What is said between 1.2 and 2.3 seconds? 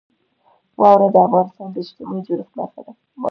افغانستان د اجتماعي